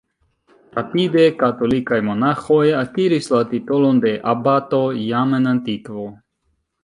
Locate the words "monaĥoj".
2.07-2.63